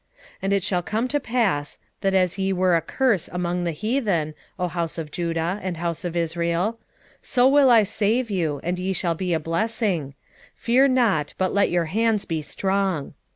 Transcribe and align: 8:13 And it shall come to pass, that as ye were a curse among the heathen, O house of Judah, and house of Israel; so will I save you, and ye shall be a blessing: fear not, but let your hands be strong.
8:13 0.37 0.37
And 0.41 0.53
it 0.53 0.63
shall 0.63 0.81
come 0.81 1.07
to 1.09 1.19
pass, 1.19 1.77
that 1.99 2.15
as 2.15 2.39
ye 2.39 2.51
were 2.51 2.75
a 2.75 2.81
curse 2.81 3.27
among 3.31 3.65
the 3.65 3.71
heathen, 3.71 4.33
O 4.57 4.67
house 4.67 4.97
of 4.97 5.11
Judah, 5.11 5.59
and 5.61 5.77
house 5.77 6.03
of 6.03 6.15
Israel; 6.15 6.79
so 7.21 7.47
will 7.47 7.69
I 7.69 7.83
save 7.83 8.31
you, 8.31 8.59
and 8.63 8.79
ye 8.79 8.93
shall 8.93 9.13
be 9.13 9.31
a 9.31 9.39
blessing: 9.39 10.15
fear 10.55 10.87
not, 10.87 11.35
but 11.37 11.53
let 11.53 11.69
your 11.69 11.85
hands 11.85 12.25
be 12.25 12.41
strong. 12.41 13.13